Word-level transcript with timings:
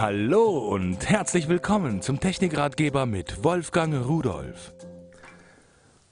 Hallo 0.00 0.58
und 0.58 1.08
herzlich 1.08 1.48
willkommen 1.48 2.02
zum 2.02 2.20
Technikratgeber 2.20 3.04
mit 3.04 3.42
Wolfgang 3.42 4.06
Rudolf. 4.06 4.72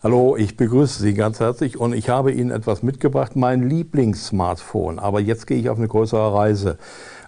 Hallo, 0.02 0.36
ich 0.36 0.56
begrüße 0.56 1.00
Sie 1.00 1.14
ganz 1.14 1.38
herzlich 1.38 1.78
und 1.78 1.92
ich 1.92 2.08
habe 2.08 2.32
Ihnen 2.32 2.50
etwas 2.50 2.82
mitgebracht, 2.82 3.36
mein 3.36 3.68
Lieblings-Smartphone. 3.68 4.98
Aber 4.98 5.20
jetzt 5.20 5.46
gehe 5.46 5.58
ich 5.58 5.70
auf 5.70 5.78
eine 5.78 5.86
größere 5.86 6.34
Reise. 6.34 6.78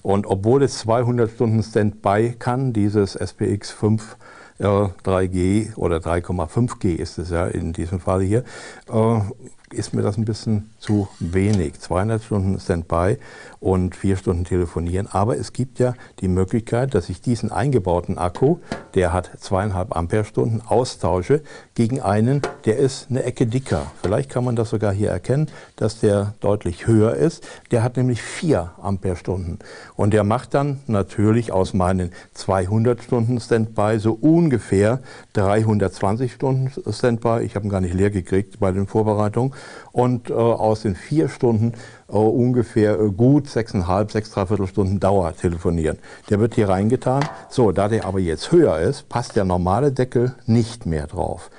Und 0.02 0.26
obwohl 0.26 0.64
es 0.64 0.78
200 0.78 1.30
Stunden 1.30 1.62
Standby 1.62 2.34
kann, 2.36 2.72
dieses 2.72 3.14
SPX 3.14 3.70
5 3.70 4.16
3G 4.58 5.76
oder 5.76 5.98
3,5G 5.98 6.96
ist 6.96 7.18
es 7.18 7.30
ja 7.30 7.46
in 7.46 7.72
diesem 7.72 8.00
Fall 8.00 8.20
hier, 8.20 8.42
äh, 8.92 9.20
ist 9.72 9.94
mir 9.94 10.02
das 10.02 10.16
ein 10.16 10.24
bisschen 10.24 10.70
zu 10.78 11.08
wenig. 11.20 11.80
200 11.80 12.22
Stunden 12.22 12.58
Standby 12.60 13.18
und 13.60 13.96
vier 13.96 14.16
Stunden 14.16 14.44
telefonieren. 14.44 15.08
Aber 15.10 15.36
es 15.36 15.52
gibt 15.52 15.78
ja 15.78 15.94
die 16.20 16.28
Möglichkeit, 16.28 16.94
dass 16.94 17.08
ich 17.08 17.20
diesen 17.20 17.50
eingebauten 17.50 18.18
Akku, 18.18 18.58
der 18.94 19.12
hat 19.12 19.30
zweieinhalb 19.40 19.96
Ampere-Stunden, 19.96 20.62
austausche 20.66 21.42
gegen 21.74 22.00
einen, 22.00 22.42
der 22.64 22.78
ist 22.78 23.08
eine 23.10 23.24
Ecke 23.24 23.46
dicker. 23.46 23.90
Vielleicht 24.02 24.30
kann 24.30 24.44
man 24.44 24.56
das 24.56 24.70
sogar 24.70 24.92
hier 24.92 25.10
erkennen, 25.10 25.48
dass 25.76 26.00
der 26.00 26.34
deutlich 26.40 26.86
höher 26.86 27.14
ist. 27.14 27.46
Der 27.70 27.82
hat 27.82 27.96
nämlich 27.96 28.22
vier 28.22 28.72
Ampere-Stunden. 28.80 29.58
Und 29.96 30.14
der 30.14 30.24
macht 30.24 30.54
dann 30.54 30.80
natürlich 30.86 31.52
aus 31.52 31.74
meinen 31.74 32.12
200 32.34 33.02
Stunden 33.02 33.40
Standby 33.40 33.98
so 33.98 34.12
ungefähr 34.12 35.00
320 35.34 36.32
Stunden 36.32 36.72
Standby. 36.92 37.42
Ich 37.44 37.56
habe 37.56 37.66
ihn 37.66 37.70
gar 37.70 37.80
nicht 37.80 37.94
leer 37.94 38.10
gekriegt 38.10 38.60
bei 38.60 38.72
den 38.72 38.86
Vorbereitungen. 38.86 39.52
Und 39.92 40.30
äh, 40.30 40.34
aus 40.34 40.82
den 40.82 40.94
vier 40.94 41.28
Stunden 41.28 41.72
äh, 42.08 42.12
ungefähr 42.12 42.98
äh, 43.00 43.10
gut 43.10 43.48
sechseinhalb, 43.48 44.12
sechs, 44.12 44.30
dreiviertel 44.30 44.66
Stunden 44.66 45.00
Dauer 45.00 45.34
telefonieren. 45.36 45.98
Der 46.30 46.40
wird 46.40 46.54
hier 46.54 46.68
reingetan. 46.68 47.24
So, 47.48 47.72
da 47.72 47.88
der 47.88 48.04
aber 48.04 48.20
jetzt 48.20 48.52
höher 48.52 48.78
ist, 48.78 49.08
passt 49.08 49.36
der 49.36 49.44
normale 49.44 49.92
Deckel 49.92 50.34
nicht 50.46 50.86
mehr 50.86 51.06
drauf. 51.06 51.50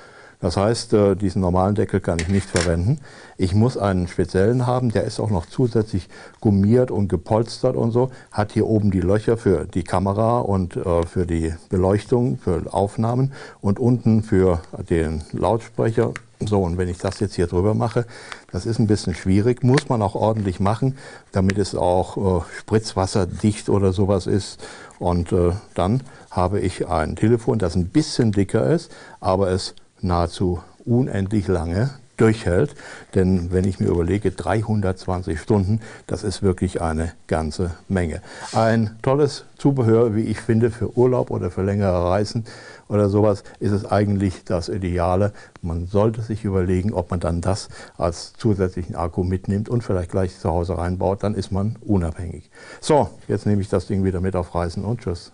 Das 0.41 0.55
heißt, 0.55 0.93
äh, 0.93 1.15
diesen 1.15 1.41
normalen 1.41 1.75
Deckel 1.75 1.99
kann 1.99 2.19
ich 2.19 2.29
nicht 2.29 2.49
verwenden. 2.49 2.99
Ich 3.37 3.53
muss 3.53 3.77
einen 3.77 4.07
speziellen 4.07 4.65
haben, 4.65 4.89
der 4.91 5.03
ist 5.03 5.19
auch 5.19 5.29
noch 5.29 5.45
zusätzlich 5.45 6.07
gummiert 6.39 6.91
und 6.91 7.09
gepolstert 7.09 7.75
und 7.75 7.91
so, 7.91 8.09
hat 8.31 8.53
hier 8.53 8.65
oben 8.65 8.89
die 8.89 9.01
Löcher 9.01 9.35
für 9.35 9.65
die 9.65 9.83
Kamera 9.83 10.39
und 10.39 10.77
äh, 10.77 11.05
für 11.05 11.25
die 11.25 11.53
Beleuchtung, 11.67 12.37
für 12.37 12.63
Aufnahmen 12.71 13.33
und 13.59 13.79
unten 13.79 14.23
für 14.23 14.61
den 14.89 15.23
Lautsprecher. 15.33 16.13
So, 16.39 16.61
und 16.61 16.77
wenn 16.77 16.87
ich 16.87 16.99
das 16.99 17.19
jetzt 17.19 17.35
hier 17.35 17.47
drüber 17.47 17.73
mache, 17.73 18.05
das 18.53 18.65
ist 18.65 18.79
ein 18.79 18.87
bisschen 18.87 19.13
schwierig, 19.13 19.61
muss 19.61 19.89
man 19.89 20.01
auch 20.01 20.15
ordentlich 20.15 20.61
machen, 20.61 20.97
damit 21.33 21.57
es 21.57 21.75
auch 21.75 22.15
äh, 22.15 22.45
spritzwasserdicht 22.59 23.67
oder 23.67 23.91
sowas 23.91 24.25
ist. 24.25 24.65
Und 24.99 25.33
äh, 25.33 25.51
dann 25.73 26.01
habe 26.31 26.61
ich 26.61 26.87
ein 26.87 27.17
Telefon, 27.17 27.59
das 27.59 27.75
ein 27.75 27.89
bisschen 27.89 28.31
dicker 28.31 28.69
ist, 28.71 28.89
aber 29.19 29.51
es 29.51 29.75
nahezu 30.01 30.61
unendlich 30.85 31.47
lange 31.47 31.91
durchhält. 32.19 32.75
Denn 33.15 33.51
wenn 33.51 33.65
ich 33.65 33.79
mir 33.79 33.87
überlege, 33.87 34.31
320 34.31 35.39
Stunden, 35.39 35.79
das 36.07 36.23
ist 36.23 36.41
wirklich 36.41 36.81
eine 36.81 37.13
ganze 37.27 37.71
Menge. 37.87 38.21
Ein 38.53 38.97
tolles 39.01 39.45
Zubehör, 39.57 40.15
wie 40.15 40.23
ich 40.23 40.39
finde, 40.39 40.71
für 40.71 40.97
Urlaub 40.97 41.31
oder 41.31 41.51
für 41.51 41.63
längere 41.63 42.09
Reisen 42.09 42.45
oder 42.87 43.09
sowas, 43.09 43.43
ist 43.59 43.71
es 43.71 43.85
eigentlich 43.85 44.43
das 44.45 44.69
Ideale. 44.69 45.33
Man 45.61 45.87
sollte 45.87 46.21
sich 46.21 46.43
überlegen, 46.43 46.93
ob 46.93 47.11
man 47.11 47.19
dann 47.19 47.41
das 47.41 47.69
als 47.97 48.33
zusätzlichen 48.33 48.95
Akku 48.95 49.23
mitnimmt 49.23 49.69
und 49.69 49.83
vielleicht 49.83 50.11
gleich 50.11 50.37
zu 50.37 50.49
Hause 50.49 50.77
reinbaut, 50.77 51.23
dann 51.23 51.35
ist 51.35 51.51
man 51.51 51.77
unabhängig. 51.81 52.49
So, 52.81 53.09
jetzt 53.27 53.45
nehme 53.45 53.61
ich 53.61 53.69
das 53.69 53.87
Ding 53.87 54.03
wieder 54.03 54.21
mit 54.21 54.35
auf 54.35 54.55
Reisen 54.55 54.85
und 54.85 55.01
tschüss. 55.01 55.31